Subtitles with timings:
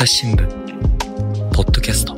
[0.00, 0.46] 朝日新聞
[1.54, 2.14] ポッドキャスト。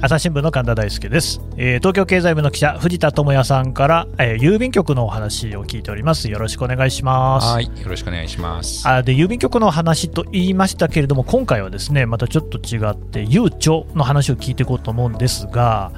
[0.00, 6.30] 朝日新聞の神田大輔です、えー東京経済部の記者藤田智也さんから、えー郵便局のお話を聞いております。
[6.30, 7.46] よろしくお願いします。
[7.48, 8.88] はい、よろしくお願いします。
[8.88, 15.92] あで郵便局の話と言いましたけれども今回はですねまたちょっと違ってゆうちょの話を聞いていこうと思うんですが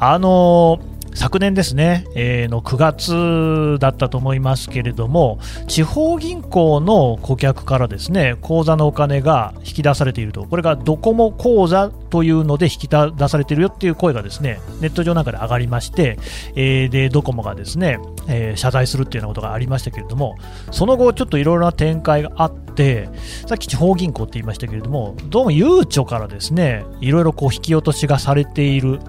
[0.00, 5.38] あのー昨年ですね、えーの9月だったと思いますけれども
[5.68, 10.44] 地方銀行の顧客からですね口座のお金が引き出されていると。
[10.44, 16.18] これがドコモ口座というので引き出されているよっていう声がですねネット上なんかで上がりまして、
[16.54, 20.36] えーでドコモがですね、えー謝罪するっていうようなことがありましたけれども
[20.70, 23.08] その後ちょっといろいろな展開があって
[23.46, 29.00] さっき地方銀行って言いましたけれどもどうもゆうちょからですねいろいろこう引き落としがされている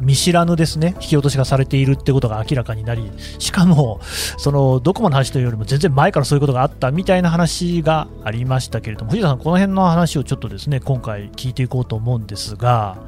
[0.00, 4.00] 見知らぬですね引き落としがされているってことが明らかになりしかも
[4.38, 12.98] そのドコモの話というよりも全然前からそういうことがあったみたいな話がありましたけれども藤田さんこの辺の話をちょっとですね今回聞いていこうと思うんですが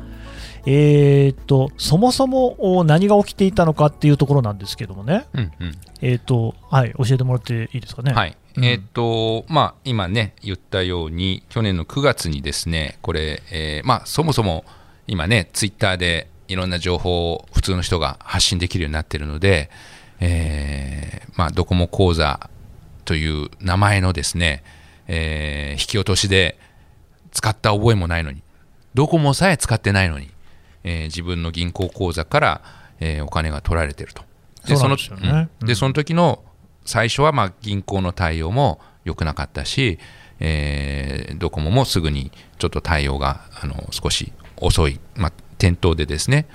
[0.64, 8.12] えー、とそもそもお何が起きていたのかっていうところなんですけどもね、うんうんえーとはい、教えてもらっていいですかね。
[8.12, 8.36] はい。
[8.56, 14.66] うんえーっと、まあ、今ね、言ったように、去年の9月にですね、これ、えーまあ、そもそも
[15.06, 19.70] 今ね、ツイッターでいろんな情報を普通の人が発信できるようになっているので、
[20.20, 22.50] えーまあ、ドコモ口座
[23.04, 24.62] という名前のですね、
[25.08, 26.58] えー引き落としで
[27.32, 28.42] 使った覚えもないのに、
[28.94, 30.30] ドコモさえ使ってないのに、
[30.84, 32.62] えー自分の銀行口座から、
[33.00, 34.22] えーお金が取られてると。
[34.66, 35.48] ですよね。
[35.60, 35.66] うん。
[35.66, 36.44] でその時の
[36.84, 39.98] 最初はまあ銀行の対応も良くなかったし、
[40.38, 46.48] えードコモもすぐにちょっと対応があの少し遅い、まあ、店頭でですね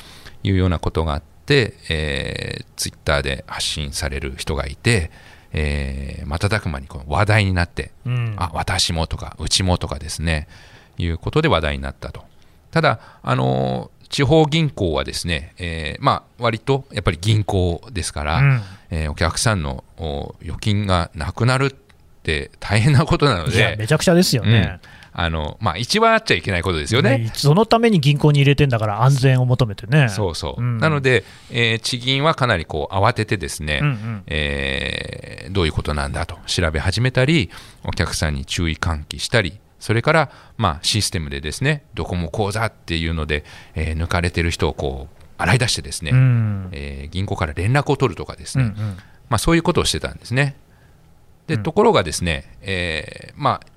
[0.43, 5.11] いうようなことがあって、えー、ツイッターで発信される人がいて、
[5.53, 8.35] えー瞬く間にこう話題になって、うん。
[8.37, 10.49] あ私もとかうちもとかですね
[10.97, 12.25] いうことで話題になったと。
[12.69, 18.61] ただあの地方銀行はですね、えーまあ割とやっぱり銀行ですから、うん。
[18.89, 21.71] えーお客さんのお預金がなくなるっ
[22.23, 24.81] て大変なことなので、めちゃくちゃですよね。
[25.19, 27.17] あのまあ、一番あっちゃいけないことですよね。
[27.17, 30.09] ねそのために銀行に入れてんだから安全を求めてね。
[30.09, 37.49] そうそう、うんなので、えー地銀はかなりこう慌ててですね、うんうんえーどういうことなんだと調べ始めたり、
[37.83, 48.97] お客さんに注意喚起したり、それから、まあ、システムでですね、ドコモ口座っていうので、えー抜かれてる人をこう洗い出してですね、うんえー銀行から連絡を取るとかですね、うんうん
[49.29, 50.55] まあ、そういうことをしてたんですね。
[51.47, 53.76] で、うんところがですね、えーまあ、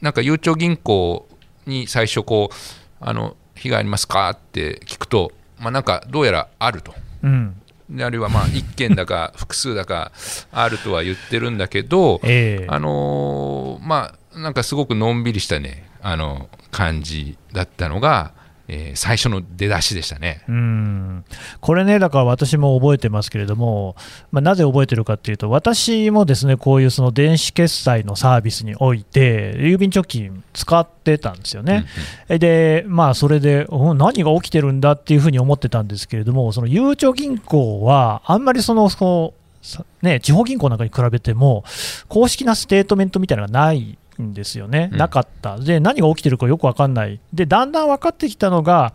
[0.00, 1.28] なんかゆうちょ銀行
[1.66, 2.54] に最初こう、
[3.00, 6.94] あの被害ありますかって聞くと、まあ、なんかどうやらあると。
[7.22, 10.10] うんであるいはまあ1件だか 複数だか
[10.50, 18.32] あるとは言ってるんだけど、ええあのーまあなんかすごくのんびりしたねあの感じだったのが、
[18.68, 20.42] えー最初の出だしでしたね。
[20.48, 21.24] うん
[21.60, 23.96] これね、だから私も覚えてますけれども、
[24.32, 31.86] まあ、なぜ覚えてるかっていうと、私もですねこういうその電子決済のサービスにおいて、郵便貯金使ってたんですよね。
[32.28, 41.64] で、まあ、それで、うん何が起きてるんだっていうふうに思ってたんですけれども、そのゆうちょ銀行は、あんまりその、そのさね、地方銀行なんかに比べても、
[42.08, 44.98] 公式なステートメントみたいなのがないんですよね、うん。
[44.98, 48.94] なかった、で何が起きてるかよく分かんない、でだんだん分かってきたのが、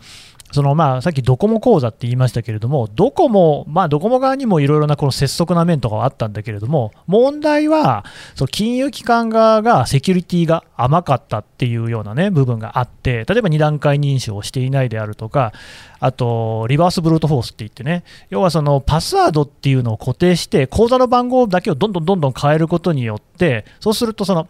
[0.51, 15.53] そのまあさっきドコモ口座って言いましたけれども、ドコモ、まあ、ドコモ側にもいろいろなこの拙速な面とかはあったんだけれども、問題は、その金融機関側がセキュリティが甘かったっていうような、ね、部分があって、例えば2段階認証をしていないであるとか、
[15.99, 24.47] あと、リバースブルートフォースって言ってね、要はそのパスワードっていうのを固定して、口座の番号だけをどんどんどんどん変えることによって、そうすると、その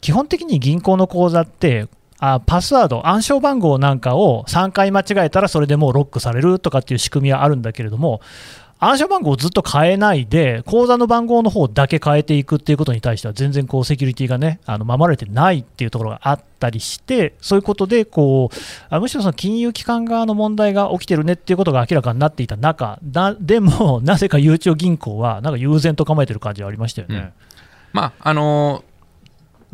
[0.00, 1.86] 基本的に銀行の口座って、
[2.18, 8.20] あパスワード、暗証番号なんかを3回間違えたらそれでもうロックされるとかっていう仕組みはあるんだけれども、
[8.78, 18.56] 暗証番号をずっと変えないで、口座の番号の方だけ変えていくっていうことに対しては、全然こうセキュリティがね、あの守られてないっていうところがあったりして、そういうことでこう、
[18.90, 27.32] あむしろその金融機関側の問題が起きてるねっていうことが明らかになっていた中、だでも、 なぜかゆうちょ銀行は、なんか悠然と構えてる感じはありましたよね。
[27.94, 28.95] まああのー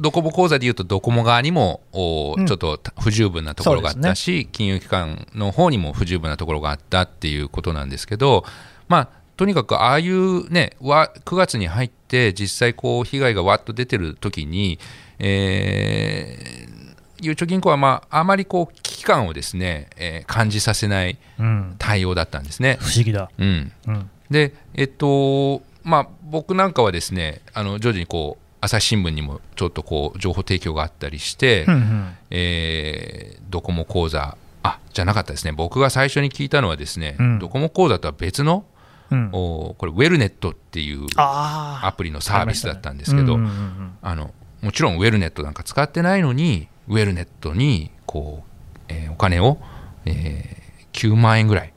[0.03, 2.47] ドコモ口座でいうとドコモ側にもおうん。
[2.47, 8.45] ちょっと不十分なところがあったし、金融機関の方にも不十分なところがあったっていうことなんですけど、
[8.89, 14.79] まあ、とにかくああいうねわ9月に入って実際こう被害がわっと出てる時に、
[15.19, 16.83] えー
[17.25, 22.79] ゆうちょ銀行は、まあ、あまりこう危機感をですね、えー感じさせないうん、対応だったんですね。
[22.81, 23.31] 不思議だ。
[23.39, 24.11] うん、うん。
[24.29, 32.17] で、えっとまあ、僕なんかはですねあの徐々にこう朝日新聞にもちょっとこう情報提供があったりして、うんうん。
[32.31, 34.39] えードコモ講座。
[34.63, 35.53] あじゃなかったですね。
[35.53, 37.39] 僕が最初に聞いたのはですね、うん。
[37.41, 38.65] ドコモ講座とは別の
[39.11, 39.29] うん。
[39.33, 44.33] おこれウェルネットっていうあアプリのサービスだったんですけど、うんうんうんあの
[44.63, 49.59] もちろんウェルネットなんか使ってないのにウェルネットにこう、えーお金を、
[50.07, 50.63] えー
[50.93, 51.73] 9万円ぐらい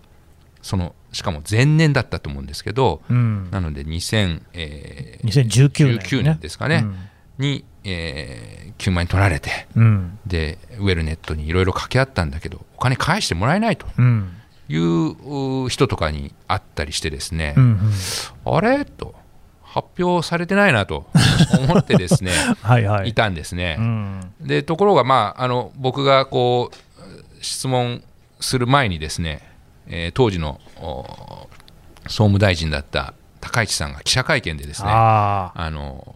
[0.62, 3.50] そのしかも前年だったと思うんですけどうん。
[3.50, 5.26] なので2000、えー
[5.70, 6.86] 2019年、19年ですかね。
[7.38, 10.20] に、えー9万円取られてうん。
[10.28, 14.34] でウェルネットにいろいろ掛け合ったんだけどお金返してもらえないとうん。
[14.68, 17.64] いうう人とかに会ったりしてですね、うん
[18.46, 18.56] うん。
[18.58, 18.84] あれ？
[18.84, 19.16] と
[19.64, 21.06] 発表されてないなと
[21.70, 22.32] 思ってですね
[22.64, 23.10] はいはい。
[23.10, 23.78] いたんですね。
[23.80, 24.22] うん。
[24.42, 28.04] でところが、まあ、あの僕がこう質問
[28.42, 29.42] する前にですね、
[29.88, 31.48] えー当時のお
[32.08, 36.16] 総務大臣だった高市さんが記者会見でですねあの、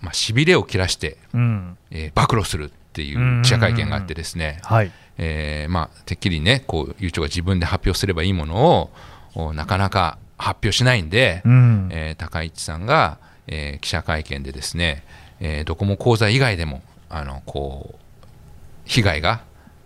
[0.00, 1.76] まあ、しびれを切らして、うん。
[1.90, 4.90] えー暴露するっていう記者会見があってですね、はい。
[5.18, 8.90] えーまあ、てっきりねこうゆうちょが自分で発表すればいいものを
[9.34, 11.88] おなかなか発表しないんで、うん。
[11.92, 15.04] えー高市さんが、えー記者会見でですね、
[15.40, 17.98] えードコモ口座以外でもあのこう
[18.84, 19.40] 被害が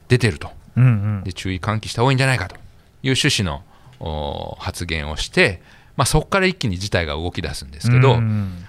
[0.08, 0.50] 出てると。
[0.76, 0.88] うんう
[1.20, 1.22] ん。
[1.24, 2.56] で注意喚起した方がいいんじゃないかと
[3.02, 3.62] いう趣旨の
[4.00, 5.62] お発言をして、
[5.96, 8.64] まあ、そこから一気に事態が動き出すんですけど、うん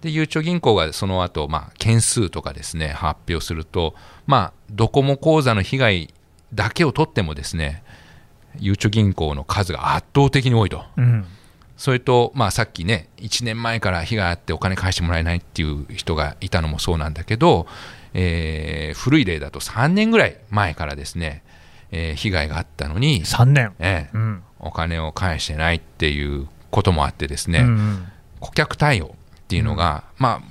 [0.00, 3.94] でゆうちょ銀行がその後、まあ件数とかですね発表すると、
[4.26, 6.14] まあ、ドコモ口座の被害
[6.54, 7.82] だけを取ってもですね
[8.60, 10.84] ゆうちょ銀行の数が圧倒的に多いと。
[10.96, 11.26] うん
[11.76, 17.68] それと、まあ、さっきね、1年前から被害あってお金返してもらえないっていう人がいたのもそうなんだけど、
[18.14, 21.44] えー古い例だと3年ぐらい前からですね、
[21.90, 23.72] えー被害があったのに、3年。
[23.78, 24.16] ええ。
[24.16, 24.42] うん。
[24.60, 28.06] お金を返してないっていうこともあってですね、うん
[28.40, 29.08] 顧客対応っ
[29.48, 30.48] ていうのが、まあ、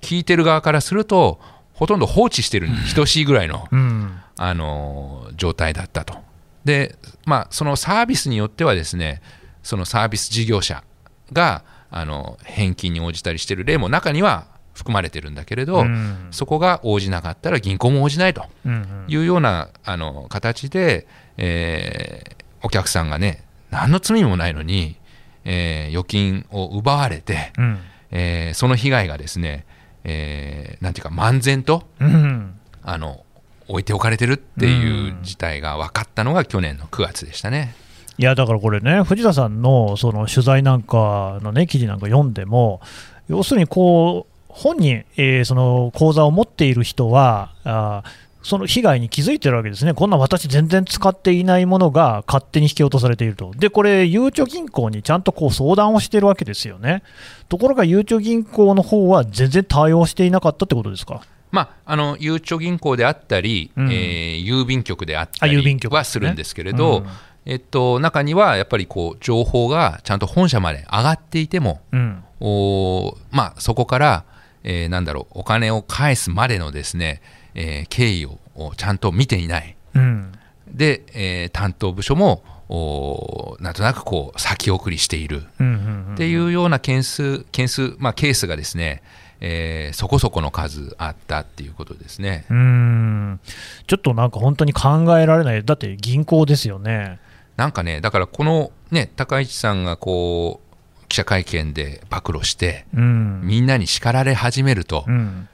[0.00, 1.40] 聞いてる側からすると、
[1.72, 4.20] ほとんど放置してるに等しいぐらいの、うん。
[4.36, 6.16] あの状態だったと。
[6.64, 9.20] で、まあ、そのサービスによってはですね、
[9.62, 10.84] そのサービス事業者
[11.32, 16.28] があの返金に応じたりしてる例も中には含まれてるんだけれど、うん。
[16.30, 21.06] そこが応じなかったら銀行も応じないとうんいうようなあの形で、
[21.36, 24.96] えーお客さんがね、何の罪もないのに、
[25.44, 27.78] えー預金を奪われて、うん。
[28.10, 29.64] えーその被害がですね、
[30.04, 32.54] えーなんていうか、漫然とうん。
[32.82, 33.24] あの
[33.68, 37.74] 置いておかれてるっていう事態が分かったのが去年の9月でしたね。
[38.18, 42.80] いやだからこれね、藤田さんのその取材なんかの、ね、記事なんか読んでも、
[43.28, 57.02] 要するにこう本人、えーその口座を持っている人は、あーその被害に気づいてるわけですね、こんな私、全然使っていないものが勝手に引き落とされていると、でこれ、ゆうちょ銀行にちゃんとこう相談をしてるわけですよね、
[57.48, 61.22] ところがゆうちょ銀行の方は全然対応していなかったってことですか？
[61.50, 63.90] まあ、あのゆうちょ銀行であったり、うん。
[63.90, 65.56] えー郵便局であったり
[65.88, 67.06] はするんですけれど、うん。
[67.46, 72.24] えっと、中にはやっぱりこう情報がちゃんと本社まで上がっていても、うん。
[72.40, 74.24] おーまあ、そこから、
[74.64, 77.20] えーなんだろうお金を返すまでのですね、
[77.54, 79.76] えー経緯ををちゃんと見ていない。
[79.94, 80.32] うん
[80.68, 89.02] で、えー担当部署もおーなんとなくこう先送りしているっていうような件数件数、まあ、ケースがですね、
[89.40, 92.46] えーそこそこの数あったっていうことですね。
[92.50, 93.40] うーん
[93.86, 97.18] ちょっとなんか本当に考えられない、だって銀行ですよね。
[97.56, 100.63] なんかね、だからこのね、高市さんがこう
[101.08, 103.40] 記者会見で暴露して、うん。
[103.42, 105.48] みんなに叱られ始めると、うん、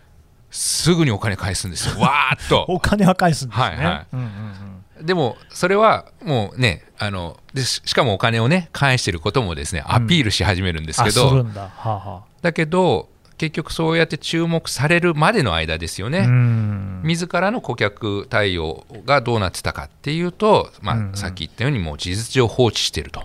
[0.51, 2.65] すぐにお金返すんですよ、 わーっと。
[2.69, 3.65] お金は返すんですね。
[3.65, 4.07] はいはい。
[4.13, 4.27] うんうん
[4.99, 5.07] うん。
[5.07, 16.19] でも、それはもうね、あのでししかもお金をね、返してることもですね、アピールし始めるんですけど、だ、はあはだけど、結局そうやって注目されるまでの間ですよあ、ね。
[16.19, 17.01] うん。
[17.05, 23.23] 自らの顧客対応がどうなってたかっていうと、まあさっき言ったように、もう事実上放置していると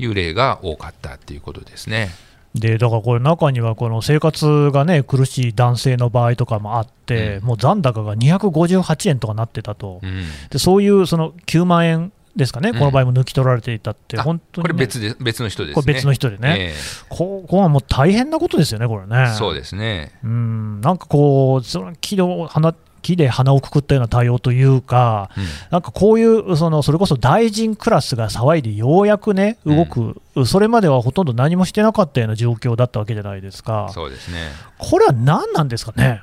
[0.00, 2.10] いう例が多かったっていうことですね。
[2.54, 15.82] でだからこれ、中にはこの生活が、ね、苦しい男性の場合とかもあって、うんもう残高が258円とかなってたと、うんでそういうその9万円ですかね、うんこの場合も抜き取られていたって、あ本当に、ね、これ別で別の人ですね。
[15.82, 16.74] これ別の人でね、え
[17.08, 19.30] ここはもう大変なことですよね、これね。
[19.32, 20.18] えそうですね。
[20.24, 25.44] うんなんかこう、その木の花木で鼻をくくったような対応というか、うん。
[25.70, 34.48] なんかこういうその、それこそ大臣クラスが騒いで、ようやくね、動く、それまではほとんど何もしてなかったような状況だったわけじゃないですか、そうですね。
[34.78, 36.22] これは何なんですかね、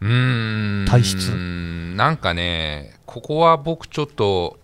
[0.00, 0.86] うーん。
[0.86, 1.30] 体質。
[1.96, 4.58] なんかね、ここは僕ちょっと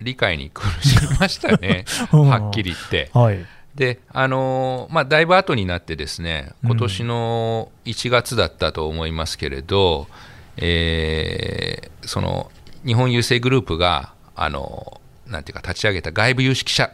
[0.00, 2.28] 理解に苦しみましたね、 うん。
[2.28, 3.10] はっきり言って。
[3.12, 3.44] はい、
[3.74, 10.08] であのーまあ、だいぶ後になってですね今年の1月だったと思いますけれど、
[10.56, 12.50] えーその
[12.84, 16.90] 日本郵政グループがあのなんていうか立ち上げた外部有識者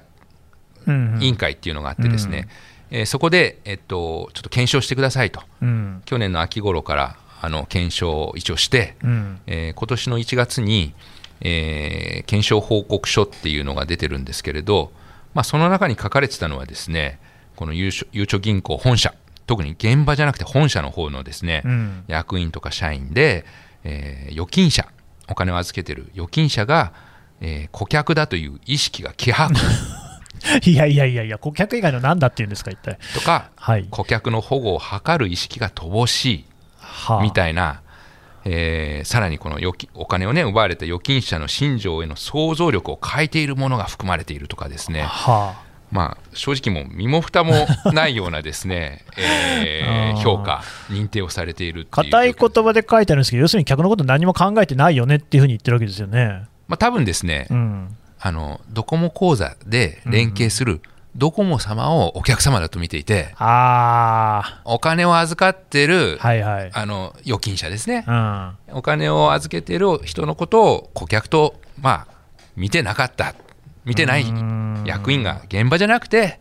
[0.86, 1.22] うんうん。
[1.22, 2.48] 委員会っていうのがあってですね、
[2.90, 5.42] えーそこで、えっと、ちょっと検証してくださいと。
[5.62, 6.02] うん。
[6.04, 9.40] 去年の秋頃からあの検証を一応して、うん。
[9.46, 10.94] えー今年の1月に、
[11.40, 14.92] えー検証報告書っていうのが出てるんですけれど、
[15.34, 17.18] まあ、その中に書かれてたのはですね
[17.56, 19.14] このゆうちょ銀行本社
[19.46, 22.04] 特に現場じゃなくて本社の方のですね、うん。
[22.08, 23.44] 役員とか社員で、
[23.84, 24.88] えー預金者
[25.28, 26.92] お金を預けてる預金者が、
[27.40, 29.52] えー顧客だという意識が希薄。
[30.70, 32.98] いやいやいやいや、顧客以外の何だっていうんですか、一体。
[33.14, 33.86] とかはい。
[33.90, 36.44] 顧客の保護を図る意識が乏しい
[36.78, 37.22] はあ。
[37.22, 37.82] みたいな、
[38.44, 45.54] えーさらにこの預金お金を、ね、奪われた預金者の心情への想像力を変えているものが含まれているとかですね、は
[45.90, 47.52] まあ、正直もう身も蓋も
[47.92, 52.02] ないようなですね、 えー評価、認定をされているってあ。
[52.02, 56.42] いう硬い言葉で書いてあるんですけど、要するに客のこと何も考えてないよねっていうふうに言ってるわけですよね。
[56.68, 57.96] まあ多分ですね、うん。
[58.18, 60.80] あのドコモ口座で連携する
[61.16, 66.70] ドコモ様をお客様だと見ていて、あお金を預かってる、あ、はいはい。
[66.72, 68.52] あの預金者ですね、うん。
[68.72, 72.14] お金を預けてる人のことを顧客と、まあ、
[72.54, 73.34] 見てなかった、
[73.86, 76.38] 見てないうん役員が現場じゃなくて、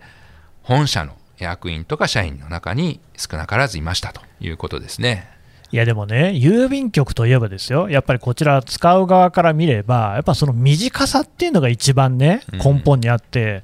[0.63, 5.29] 本社の役員とか社員の中に少なからずいましたということですね。
[5.71, 13.63] いやでもね、郵便局といえばですよ、やっぱりこちら、使う側から見れば、やっぱその短さっていうのが一番ね、うん根本にあって、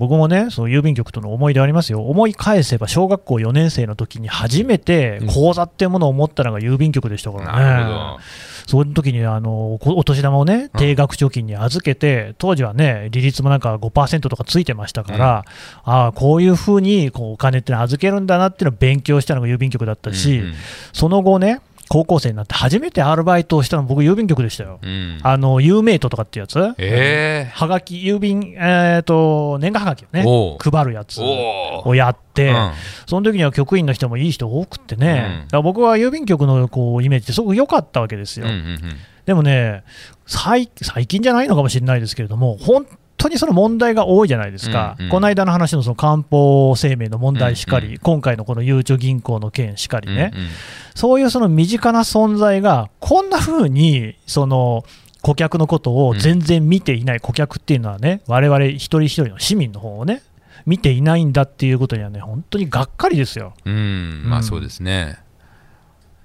[0.00, 8.16] 僕もね、その郵便局との思い出ありますよ、思い返せば、小学校4年生の時に初めて口座っていうものを持ったのが郵便局でしたからね。
[8.66, 15.44] その時にあのこお年玉をね、定額貯金に預けて、当時はね、利率もなんか5%とかついてましたから、
[15.84, 20.54] ああ、こういうふうにこうお金って預けるんだなっていうのを勉強したのが郵便局だったし、うんうん。
[20.94, 21.60] その後ね、
[21.90, 24.78] 高校生になって初めてアルバイトをしたの、僕、郵便局でしたよ。
[24.80, 25.18] うん。
[25.24, 25.60] あの、
[25.94, 30.24] イトとかってやつ、えはがき、郵便、えー、と年賀はがきをね
[30.60, 32.72] 配るやつをやって、うん。
[33.06, 35.48] その時には局員の人もいい人多くってね、うん。
[35.48, 38.46] だから僕は郵便局のこうイメージってすごく良かったわけですよ。
[38.46, 38.80] うんうんうん。
[39.26, 39.82] でもね
[40.26, 42.86] 最、最近じゃないのかもしれないですけれども、本
[43.20, 45.10] 当にその問題が多いじゃないですか、うんうん。
[45.10, 47.98] この間の話のその漢方生命の問題しかり、うんうん。
[47.98, 50.48] 今回のこのゆうちょ銀行の件しかりね、うんうん。
[50.94, 54.84] そういうその身近な存在が、こんな風にその
[55.22, 60.22] 顧客のことを全然見ていない、顧客っていうのはね、我々一人一人の市民の方をね、
[60.66, 63.54] 見ていないんだっていうことにはね、本当にがっかりですよ。
[63.64, 65.18] うん、まあそうですね。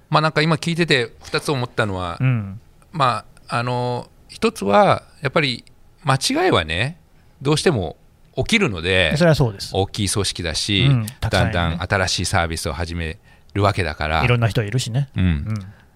[0.08, 2.60] まあなんか今聞いてて2つ思ったのは、うん、
[2.92, 5.64] まああの一つはやっぱり
[6.06, 6.98] 間違いはね
[7.42, 7.96] どうしても
[8.36, 9.70] 起きるのでそれはそうです。
[9.72, 13.18] 大きい組織だし、うんたくさんだいるねんだん新しいサービスを始め
[13.54, 14.24] るわけだから。
[14.24, 15.08] いろんな人いるしね。
[15.16, 15.24] うん。
[15.24, 15.44] うん。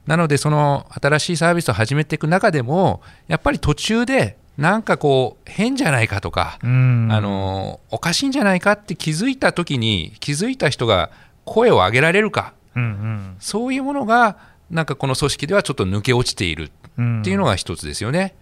[0.06, 7.08] なのでその新しいサービスを始めていく中でもやっぱり途中でなんかこう変じゃないかとか、うん。
[7.10, 11.10] あのおかしいんじゃないかって気づいた時に気づいた人が
[11.44, 12.54] 声を上げられるか。
[12.74, 14.38] うんそういうものが
[14.70, 18.34] なんかこの組織ではちょっと抜け落ちているうんっていうのが一つですよね。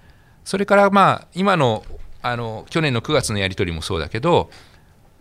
[0.49, 1.85] それからまあ今の
[2.23, 4.49] あの去年の9月のやり取りもそうだけど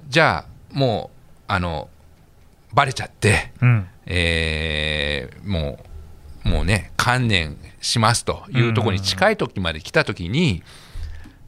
[0.07, 1.89] じゃあもうあの
[2.73, 3.87] バレちゃって、うん。
[4.05, 5.79] えーも
[6.45, 10.63] うもうね観念しますというところに近い時まで来た時に、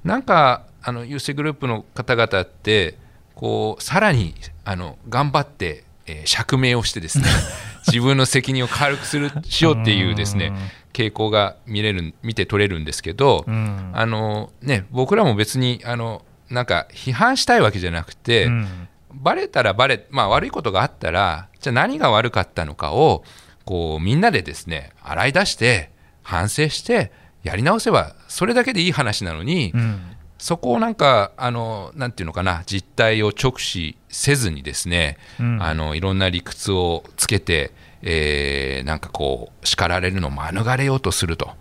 [0.04, 2.98] なんかあの郵政グループの方々って
[3.34, 7.24] こうさらにあの頑張って、えー釈明をしてですね
[7.88, 10.52] 自分の責任を軽くするしようっていうですね
[10.94, 13.92] 傾向が見れる見て取れるんですけど、うん。
[13.94, 18.88] あのね、僕らも別にあのなんか批判したいわけじゃなくて、うん。
[19.14, 23.24] バレたらバレ、まあ、悪いことがあったらじゃあ何が悪かったのかを
[23.66, 25.92] こうみんなでですね洗い出して
[26.22, 30.02] 反省してやり直せばそれだけでいい話なのに、うん。
[30.38, 35.62] そこをなんかあのなんていうのかな実態を直視せずにですね、うん。
[35.62, 41.52] あのいろんな理屈をつけて、えーなんかこう叱られるのを免れようとすると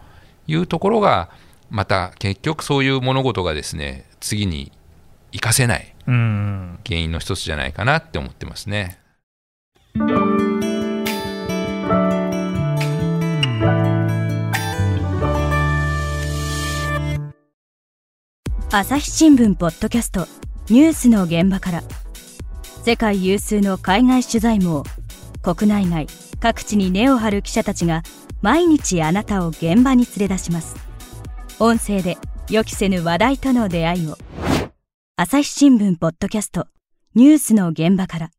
[0.46, 1.30] いうところが
[1.70, 4.72] また結局そういう物事がですね次に
[5.32, 8.98] 生かせないうん原因の一つじゃないかなって思ってますね。
[18.70, 20.26] 朝日新聞ポッドキャスト
[20.68, 21.82] ニュースの現場から
[22.84, 24.84] 世界有数の海外取材網
[25.42, 26.06] 国内外
[26.40, 28.02] 各地に根を張る記者たちが
[28.42, 30.76] 毎日あなたを現場に連れ出します
[31.58, 32.16] 音声で
[32.50, 34.16] 予期せぬ話題との出会いを
[35.16, 36.66] 朝日新聞ポッドキャスト
[37.14, 38.30] ニュースの現場から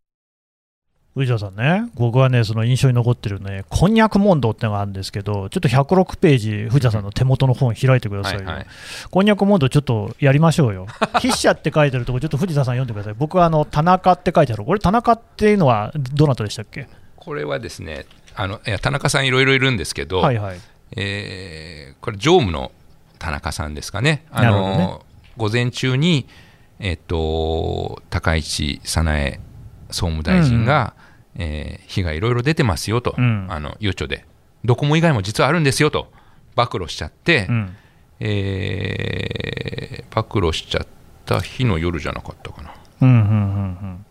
[1.16, 8.46] 藤田さんね、僕はね、その印象に残ってるね、こんにゃく問答ってのがあるんですけど、ちょっと106ページ、藤田さんの手元の本開いてくださいよ。
[8.46, 8.68] はいはい
[9.10, 10.86] こんにゃく問答ちょっとやりましょうよ。
[11.20, 13.16] 筆者って書いてるとこ、ちょっと藤田さん読んでください。
[13.18, 14.64] 僕はあの田中って書いてある。
[14.64, 16.88] これ田中っていうのはどなたでしたっけ？
[17.30, 20.60] これはですねあのいや田中さんいろいろいるんですけど、はいはい。
[20.98, 22.72] えーこれ常務の
[23.20, 24.98] 田中さんですかねあのね
[25.38, 26.26] 午前中に、
[26.80, 29.40] えっと高市早苗
[29.92, 30.96] 総務大臣が、
[31.36, 34.26] えー被害いろいろ出てますよと、うんあのゆうちょで
[34.66, 36.12] ドコモ以外も実はあるんですよと
[36.56, 37.76] 暴露しちゃって、うん。
[38.22, 40.88] えー暴露しちゃっ
[41.28, 44.06] た日の夜じゃなかったかなうんうんうんうん。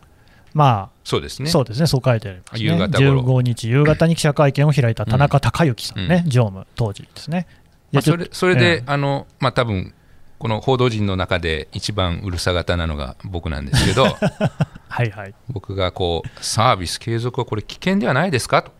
[0.54, 1.50] まあ、そうですね。
[1.50, 2.60] そうですね、そう書いてあります、ね。
[2.60, 3.40] 夕方頃。
[3.40, 7.46] 15日夕方に記者会見を開いた田中孝之さんね、常務、当時ですね。
[7.92, 8.82] いまあ、それそれで、ええ。
[8.86, 9.94] あのまあ多分
[10.38, 14.04] この報道陣の中で一番うるさ型なのが僕なんですけど
[14.88, 15.34] はいはい。
[15.50, 18.62] 僕がこうサービス継続はこれ危険ではないですか？
[18.62, 18.70] と、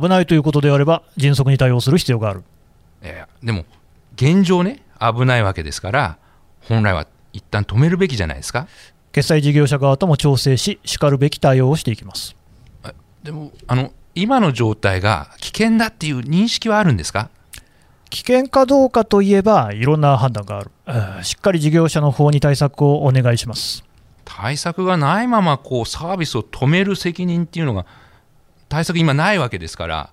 [0.00, 2.42] 危ないということであれば、迅速に対応する必要がある。
[3.02, 3.64] いやでも
[4.14, 6.18] 現状ね危ないわけですから
[6.68, 8.66] 本来は一旦止めるべきじゃないですか？
[9.12, 12.36] 決済事業者側とも調整し、しかるべき対応をしていきます。
[13.22, 17.28] でもあの今の状態が危険だっていう認識はあるんですか？
[18.08, 20.70] 危険かどうかといえば、いろんな判断がある。
[20.86, 23.84] えーしっかり事業者の方に対策をお願いします。
[24.24, 27.84] 対策がないままこうサービスを止める責任っていうのが
[28.68, 30.10] 対策今ないわけですから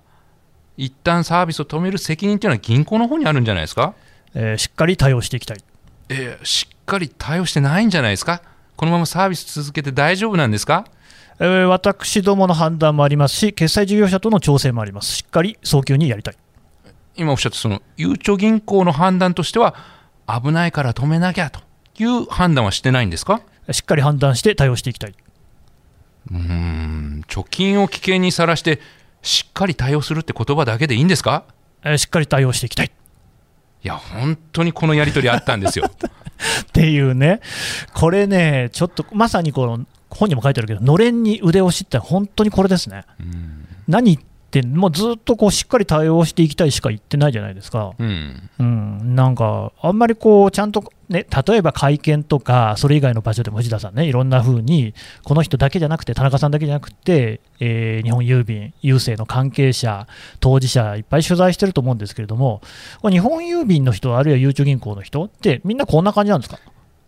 [0.76, 3.94] 一旦サービスを止める責任っていうのは銀行の方にあるんじゃないですか？
[4.34, 5.58] えーしっかり対応していきたい。
[6.08, 8.42] えーしっかり対応してないんじゃないですか？
[8.78, 10.84] このままサービス続けて大丈夫なんですか？
[11.40, 15.16] えー私どもの判断もありますし、決済事業者との調整もあります。
[15.16, 16.36] しっかり早急にやりたい。
[17.16, 19.74] 今おっしゃったそのゆうちょ銀行の判断としては
[20.28, 21.60] 危ないから止めなきゃと
[21.98, 23.42] いう判断はしてないんですか？
[23.72, 25.14] しっかり判断して対応していきたい。
[26.30, 28.80] うーん貯金を危険にさらして
[29.22, 31.42] しっかり対応するって言葉だけでいいんですか？
[31.82, 32.92] えーしっかり対応していきたい。
[33.84, 35.86] いや本当にこのやり取りあったんですよ。
[35.88, 37.40] っていうね、
[37.94, 43.04] これね、ちょっとまさにこの本にも書いてあるけど、のれんに腕押しって本当にこれですね。
[43.20, 43.66] うん。
[43.88, 44.24] 何言
[44.64, 47.92] もうずっとこうしっかり対応していきたいしか言ってないじゃないですか。
[47.98, 48.50] うん。
[48.58, 60.06] うん、なんか、あんまりこう、ちゃんと、ね、例えば会見とか、それ以外の場所でも藤田さんね、いろんな風に、この人だけじゃなくて、田中さんだけじゃなくて、えー日本郵便、郵政の関係者、
[60.40, 62.62] 当事者、いっぱい取材してると思うんですけれども、
[63.02, 66.58] 日本郵便の人、あるいはゆうちょ銀行の人って、みんなこんな感じなんですか、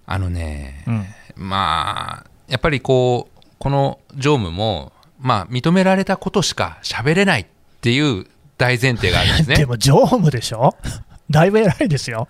[0.04, 7.46] あのね、うん、まあやっぱりこうこの常務もまあ認められたことしか喋れないっ
[7.80, 8.26] ていう
[8.58, 10.76] 大前提があるんです でねも常務でしょ、
[11.30, 12.28] だいぶ偉いですよ。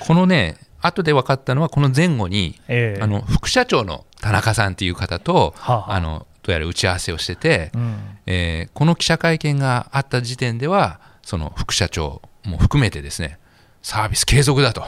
[0.00, 3.02] このね後で分かったのはこの前後に、ええ。
[3.02, 5.94] あの副社長の田中さんっていう方と、はあはあ。
[5.94, 7.96] あのどうやら打ち合わせをしてて、うん。
[8.26, 13.38] えーこの記者会見があった時点ではその副社長も含めてですね
[13.82, 14.84] サービス継続だと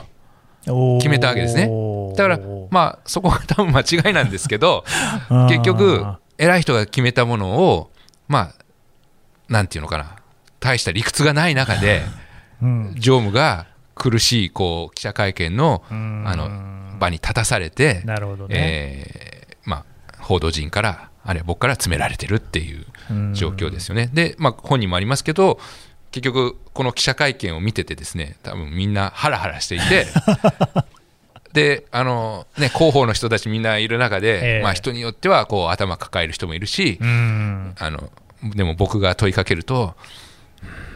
[0.99, 1.69] 決めたわけですね。
[2.17, 2.39] だから
[2.71, 4.85] まあそこが多分間違いなんですけど
[5.49, 6.05] 結局
[6.39, 7.91] 偉い人が決めたものを
[8.29, 8.55] まあ
[9.49, 10.17] なんていうのかな
[10.61, 12.03] 大した理屈がない中で
[12.63, 18.55] うん常務が苦しいこう記者会見のうんあの場に立たされて、なるほどね。
[18.57, 24.11] えーまあ、報道陣からあるいは僕から詰められてるっていううん状況ですよね。
[24.13, 25.61] で、まあ、本にもありますけど
[26.11, 30.07] 結局この記者会見を見ててですね多分みんなハラハラしていて
[31.53, 34.63] であの、ね、広報の人たちみんないる中で、ええ。
[34.63, 37.75] まあ、人によってはこう頭抱える人もいるし、うん。
[37.79, 38.11] あの
[38.55, 40.29] でも僕が問いかけるとうん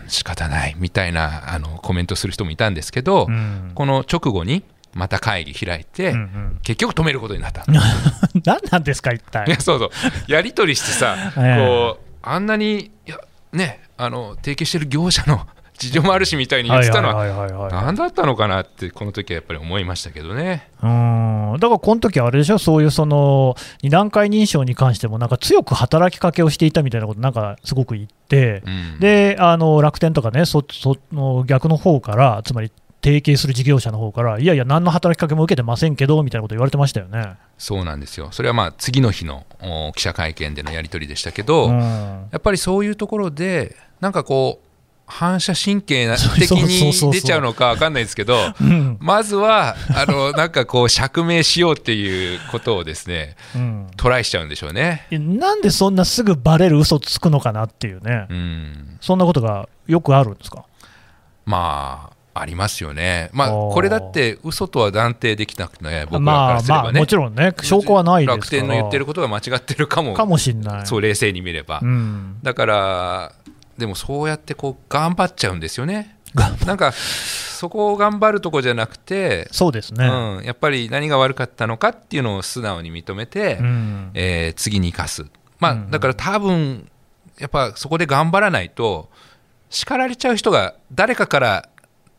[0.09, 3.73] 仕方ないみたいなあのコメントする人もいたんですけど、うん。
[3.75, 4.63] この直後に
[4.95, 6.59] また会議開いて、うんうん。
[6.63, 7.65] 結局止めることになった。
[8.45, 9.47] 何なんですか、一体。
[9.49, 9.61] いや。
[9.61, 9.91] そうそう。
[10.29, 11.57] やり取りしてさ、 ええ。
[11.57, 12.91] こうあんなに
[13.53, 15.47] ね、あの提携してる業者の
[15.83, 20.69] 事情もあるしみたいに言ってたのは、何だったのかなって、この時はやっぱり思いましたけどね。
[20.83, 21.57] うん。
[21.59, 29.01] だからこの時はあれでしょ、そういうその二段階認証に関しても、なんか強く働きかけをしていたみたいなこと、なんかすごく言って、うん。
[29.01, 32.71] であの楽天とかね、そその逆の方から、つまり
[33.03, 37.35] 提携する事業者の方から、いやいや、何の働きかけも受けてませんけどみたいなこと言われてましたよね。
[37.59, 42.29] そうなんですよ、それはまあ次の日のお記者会見でのやり取りでしたけど、うん。
[42.31, 44.67] やっぱりそういうところで、なんかこう、
[45.07, 55.07] 反射神経的に出ちゃうのか分かんないですけど、うんまずは、あのなんかこう、釈明しようっていうことをですね、うんトライしちゃうんでしょうね。
[55.11, 60.65] なんでそんなすぐバレる嘘つくのかなっていうね、うんそんなことがよくあるんですか？
[61.45, 68.37] まあありますよね、まあ、これだって嘘とは断定できなくて、ね、僕らかまあまあ、らすればね、もちろんね、証拠はないですから。
[68.39, 70.87] 楽天の言ってることが間違ってるかも、かもしれない。
[70.87, 72.39] そう冷静に見れば、うん。
[72.43, 73.33] だから、
[73.79, 76.17] でもそうやってこう頑張っちゃうんですよね。
[76.67, 80.07] なんかそこを頑張るとこじゃなくて、そうですね。
[80.07, 84.11] うん、やっぱり何が悪かったのかっていうのを素直に認めて、うん。
[84.15, 85.27] えー次に生かす、
[85.61, 85.91] まあうん。
[85.91, 86.89] だから多分
[87.39, 89.11] やっぱそこで頑張らないと
[89.69, 91.69] 叱られちゃう人が誰かから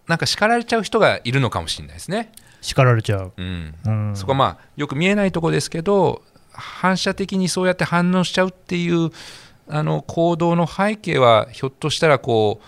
[0.07, 3.33] なんか叱られちゃう人がいるのかもしれないですね、叱られちゃう。
[3.35, 3.75] うん。
[3.85, 4.15] うん。
[4.15, 9.09] そこはまあよく見えないところですけど反射的にそうやって反応しちゃうっていう
[9.67, 12.61] あの行動の背景はひょっとしたらこ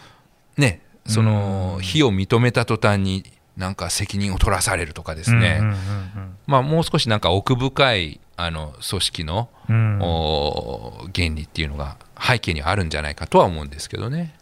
[0.58, 3.24] うねその非を認めた途端に
[3.58, 5.76] なんか責任を取らされるとかですね、うんうん
[6.46, 14.36] まあ、もう少しなんか奥深いあの組織の、原理っていうのが背景にはあるんじゃないかとは思うんですけどね。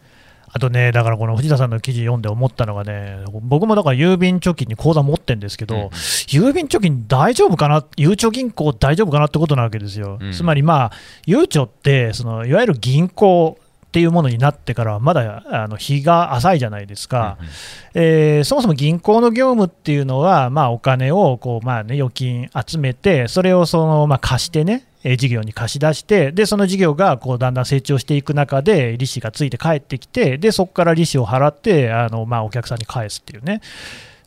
[0.51, 10.17] あとね、だからこの藤田さんの記事読んで思ったのがね、僕もだから郵便貯金に口座持ってるんですけど、うん郵便貯金大丈夫かな、ゆうちょ銀行大丈夫かなってことなわけですよ。
[10.19, 10.91] うんつまりまあ、
[11.25, 17.37] ゆうちょってその、いわゆる銀行っていうものになってから、まだあの日が浅いじゃないですか。
[17.39, 17.51] うんうん
[17.95, 33.61] えーそもそも銀行の業務っていうのは、まあ、お金をこう、まあね、預金集めて、それをその、まあ、貸してね、えー事業に貸し出して、でその事業がこうだんだん成長していく中で、利子がついて帰ってきて、でそこから利子を払って、あのまあ、お客さんに返すっていうね、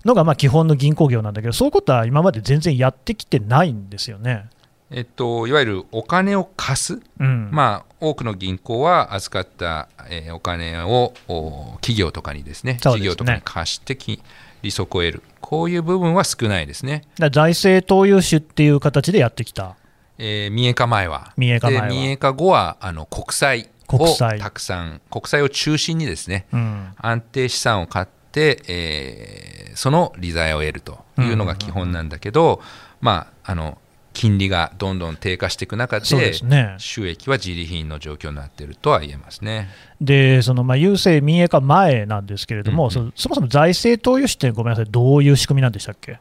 [0.05, 4.47] のがまあ基本の銀行業なんだけど、そういうことは今まで全然やってきてないんですよね。
[4.91, 14.23] えっと、いわゆるお金を貸す、うんまあ、多くの銀行は預かった、えーお金をお企業とかにですねそうですね事業とかに貸してき
[14.63, 17.03] 利息を得る、こういう部分は少ないですね。
[17.33, 19.75] 財政投融資っていう形でやってきた。
[20.19, 21.33] えー民営化前は。
[21.37, 21.89] 民営化前は。
[21.89, 26.93] で民営化後はあの国債をたくさん、国債を中心にですね、うん。
[26.97, 32.63] 安定資産を買って、えーその利財を得るというのが基本なんだけど、
[33.03, 33.77] まあ、あの
[34.15, 36.77] 金利がどんどん低下していく中でね。
[36.79, 39.69] 収益は自利品の状況になっているとは言えますね。
[40.01, 43.13] でそのまあ郵政民営化前なんですけれども、うんうん。
[43.15, 46.19] そそもそも財政投融資ってごめんなさい、どういう仕組みなんでしたっけ？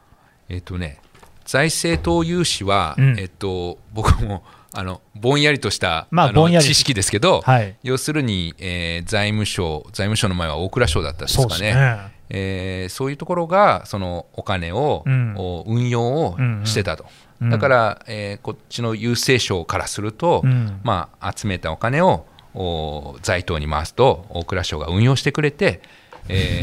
[0.50, 0.98] えっ、とね
[1.46, 11.74] 財政投融資は、うんえっと、僕もあのぼんやりとした、のまあぼんやり知識ですけど、はい、要するに、えー財務省財務省の前は大蔵省だったんですかね。
[11.74, 11.98] ね。
[12.28, 17.04] えーそういうところがそのお金を、うんお運用をしてたと、
[17.40, 25.80] うんだから、えーこっちの郵政省からすると、うんまあ、集めたお金をお財党に回すと大蔵省が運用してくれて、
[26.28, 26.62] え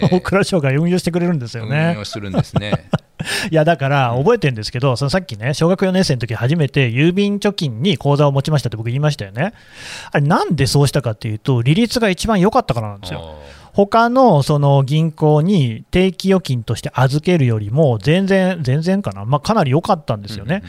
[0.00, 2.04] ー 大蔵省が運用してくれるんですよ運ね用。
[2.04, 2.88] するんですね。
[3.50, 9.52] いやだから覚えてるんですけど、そのさっきね、小学4年生の時初めて郵便貯金に口座を持ちましたって僕言いましたよね。
[10.12, 13.34] あれ、なんでそうしたかっていうと、利率が一番良かったからなんですよ。
[13.74, 20.62] 他のその銀行に定期預金として預けるよりも全然、全然かな、まあ、かなり良かったんですよね。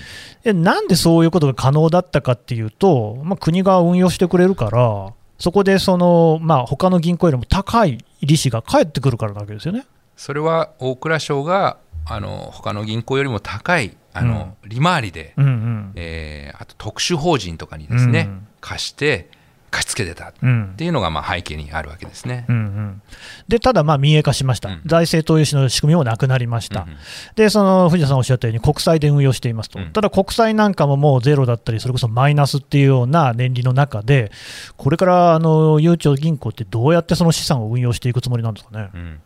[0.43, 9.85] でなんでそういうことが可能だったかっていうと、まあ、国が運用してくれるから、そこでその、まあ、他の銀行よりも高い利子が返ってくるからなわけですよね。
[10.17, 15.91] それは大蔵省があの他の銀行よりも高いあの、利回りで、うんうん。
[15.95, 18.47] えーあと特殊法人とかにですね、うん。
[18.61, 19.29] 貸して
[19.71, 20.29] 貸し付けてた。
[20.29, 20.73] っうん。
[20.77, 22.45] ていうのがまあ背景にあるわけですね。
[22.47, 23.01] うんうん、
[23.49, 24.81] でただ、まあ民営化しました、うん。
[24.85, 26.97] 財政投融資の仕組みもなくなりました、うんうん。
[27.35, 29.91] でその藤田さんおっしゃったように、国債で運用していますと、うん。
[29.91, 34.31] ただ国債なんかももうゼロだったり、それこそマイナスっていうような年利の中で、
[34.77, 38.91] これからあのゆうちょ銀行ってどうやってその資産を運用していくつもりなんですかね。
[38.93, 39.19] うん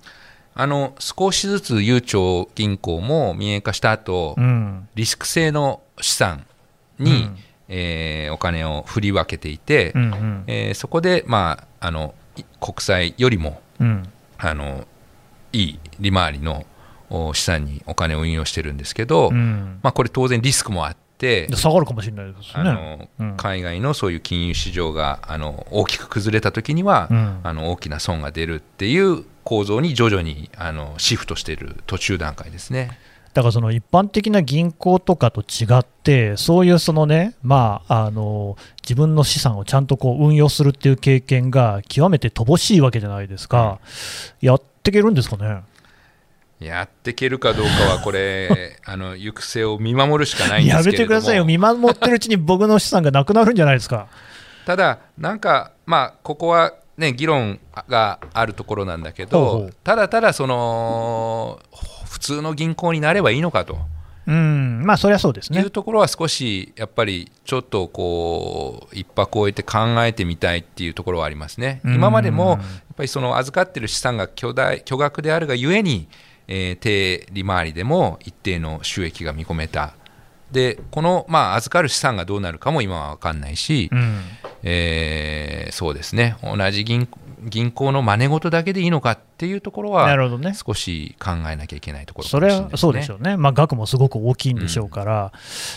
[0.56, 4.88] あの少しずつゆうちょ銀行も民営化した後、うん。
[4.96, 6.46] リスク性の資産
[6.98, 7.38] に、うん。
[7.70, 10.44] えーお金を振り分けていて、うんうん。
[10.48, 14.04] えーそこで、まあ、あのい国債よりもうん。
[14.38, 14.86] あの
[15.54, 16.66] いい利回りの
[17.10, 19.80] お資産にお金を運用してるんですけど、うん。
[19.82, 22.52] まあ、これ当然リスクもあってで下がるかもしれないですね。
[22.56, 32.98] あのうん海外のそういう金融市場があの大きく崩れた時には、うんあの大きな損が出るっていう構造に徐々にあのシフトしている途中段階ですね。
[33.34, 43.80] だからその一般的な銀行とかと違って、そういうそのね、まあ、あの自分の資産をちゃんとこう運用するっていう経験が極めて乏しいわけじゃないですか、
[44.42, 45.62] やっていけるんですかね？
[46.60, 51.08] やっていけるかどうかはこれ あの行く末を見守るしかないんでやめすけれども。
[51.10, 54.08] てくださいよ、見守ってるうちに僕の資産がなくなるんじゃないですか。
[54.66, 59.74] ただなんかまあここはね議論があるところなんだけどほうほう。
[59.84, 61.60] ただただその
[62.10, 63.80] 普通の銀行になればいいのかと。
[64.28, 64.84] うん。
[64.86, 65.60] まあそりゃそうですね。
[65.60, 71.82] いうところは少しやっぱりちょっとこう一泊置いて考えてみたいっていうところはありますね。
[71.84, 71.96] うん。
[71.96, 72.60] 今までもやっ
[72.96, 76.08] ぱりその預かってる資産が巨大巨額であるがゆえに、
[76.52, 79.94] えー低利回りでも一定の収益が見込めた。
[80.52, 84.20] でこの、まあ、預かる資産がどうなるかも今は分かんないし、うん
[84.64, 87.08] えーそうですね同じ銀
[87.44, 90.54] 銀行の真似事だけでいいのかっていうところはなるほどね。
[90.54, 92.70] 少し考えなきゃいけないところかそれは。
[92.76, 95.32] そうでしょうね、まあ、額もすごく大きいんでしょうから、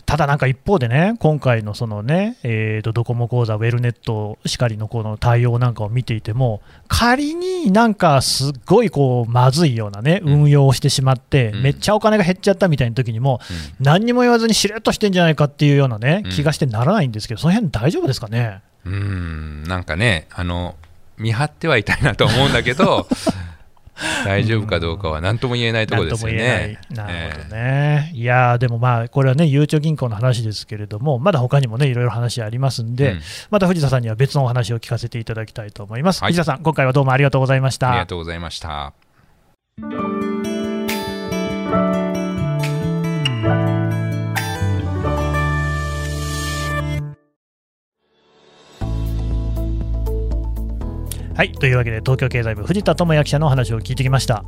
[0.05, 11.63] ただなんか一方でね、今回のそのね、えーとドコモ口座、ウェルネットしかりのこの対応なんかを見ていても、仮になんかすっごいこうまずいようなね、運用をしてしまって、うん。
[11.63, 13.41] めっちゃお金が減っちゃったみたいな時にも、
[13.81, 16.31] 何にも言わずにしれっとしてんじゃないかっていうようなね、うん。
[16.31, 18.61] 気がしてならないんですけど、その辺大丈夫ですかね。
[18.85, 19.63] うーん。
[19.65, 20.75] なんかねあの
[21.23, 23.07] 見張ってはいたいなと思うんだけど
[24.25, 26.79] 大丈夫かどうかは何とも言えないところですよね。
[26.91, 28.11] なるほどね。
[28.15, 36.23] いやーでもまあ、これはね、ゆうちょ銀行の話ですけれども、まだ他にもね、いろいろ話ありますんで、うんまた藤田さんには別のお話を聞かせていただきたいと思います。
[36.23, 37.91] はい藤田さん、今回はどうもありがとうございました。
[37.91, 38.93] ありがとうございました。
[51.35, 54.45] はい、というわけで、東京経済部、藤田智也記者のお話を聞いてきました。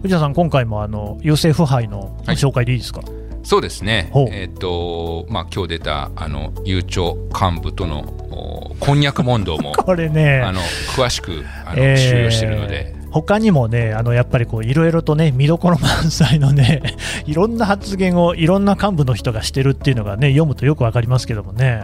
[0.00, 2.36] 藤田さん、今回もあの郵政腐敗のはい。
[2.36, 3.02] 紹介でいいですか、
[3.42, 4.10] そうですね。
[4.30, 10.60] えっ、と、まあ今日出たあのゆうちょ幹部とのおこんにゃく問答も これね、あの
[10.96, 16.80] 詳しくあの、えー収容してるので、他にもね、あのやっぱりこういろいろとね、見どころ満載のね、
[17.26, 21.82] いろんな発言をいろんな幹部の人がしてるっていうのがね、読むとよくわかりますけどもね、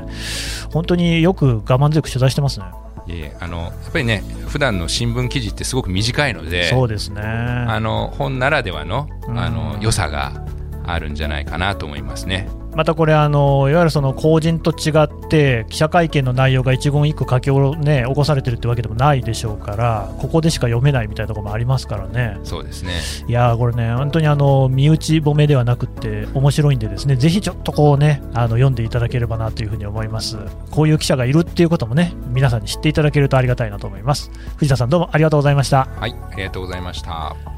[0.72, 2.66] 本当によく我慢強く取材してますね。
[3.08, 7.22] いえあのやっぱりね普段の新聞記事ってすごく短いので、そうですね。
[7.22, 10.44] あの本ならではのあうんの良さが
[10.92, 12.48] あるんじゃないかなと思いますね。
[12.74, 22.38] またこれあの、いわゆるその公人と違って、記者会見の内容が一言一句書きおろ、ね、起こされてるってわけでもないでしょうから、ここでしか読めないみたいなところもありますからね。
[22.44, 22.92] そうですね。
[23.26, 30.36] いやーこれね、本当にあの身内褒めではなくって、面白いんで、ですねぜひちょっとこうね、あの読んでいただければなというふうに思います。
[30.70, 34.30] こういう記者がいるっていうこともね、皆さんに知っていただけるとありがたいなと思います。
[34.58, 35.88] 藤田さん、どうもありがとうございました。
[35.96, 37.57] はい、ありがとうございました。